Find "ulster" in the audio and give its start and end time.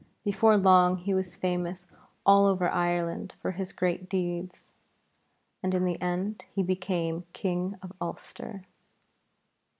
8.01-8.65